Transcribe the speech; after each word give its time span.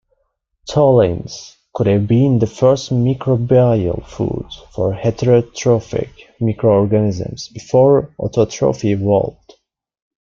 Tholins 0.67 1.57
could 1.75 1.85
have 1.85 2.07
been 2.07 2.39
the 2.39 2.47
first 2.47 2.89
microbial 2.89 4.03
food 4.07 4.47
for 4.71 4.95
heterotrophic 4.95 6.09
microorganisms 6.39 7.49
before 7.49 8.11
autotrophy 8.19 8.85
evolved. 8.89 9.53